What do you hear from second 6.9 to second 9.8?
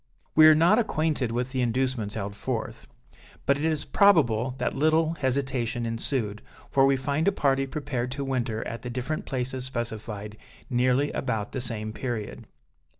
find a party prepared to winter at the different places